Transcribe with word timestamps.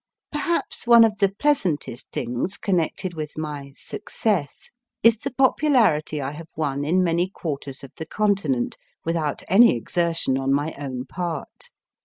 Perhaps 0.31 0.87
one 0.87 1.03
of 1.05 1.19
the 1.19 1.29
pleasantest 1.29 2.07
things 2.11 2.57
connected 2.57 3.13
with 3.13 3.37
my 3.37 3.65
1 3.65 3.73
success 3.75 4.71
is 5.03 5.17
the 5.17 5.29
popularity 5.29 6.19
I 6.19 6.31
have 6.31 6.49
won 6.57 6.83
in 6.83 7.03
many 7.03 7.29
quarters 7.29 7.83
of 7.83 7.91
the 7.97 8.07
Continent 8.07 8.77
without 9.05 9.43
any 9.47 9.75
exertion 9.75 10.39
on 10.39 10.51
my 10.55 10.73
own 10.79 11.05
part. 11.05 11.69